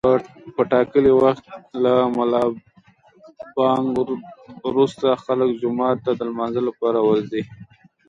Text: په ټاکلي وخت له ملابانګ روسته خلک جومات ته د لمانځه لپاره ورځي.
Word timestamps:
په 0.55 0.61
ټاکلي 0.71 1.11
وخت 1.23 1.45
له 1.83 1.93
ملابانګ 2.17 3.93
روسته 4.75 5.09
خلک 5.23 5.49
جومات 5.61 5.97
ته 6.05 6.11
د 6.15 6.21
لمانځه 6.29 6.61
لپاره 6.69 6.99
ورځي. 7.07 7.41